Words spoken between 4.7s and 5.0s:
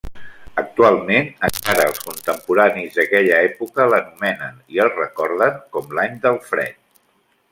i el